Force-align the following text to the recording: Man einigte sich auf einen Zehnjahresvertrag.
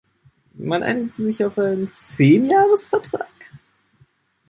Man 0.55 0.81
einigte 0.81 1.21
sich 1.21 1.45
auf 1.45 1.59
einen 1.59 1.87
Zehnjahresvertrag. 1.87 3.29